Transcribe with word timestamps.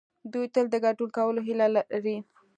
دوی 0.31 0.45
تل 0.53 0.65
د 0.71 0.75
ګډون 0.83 1.09
کولو 1.17 1.39
هيله 1.47 1.67
لري. 1.75 2.17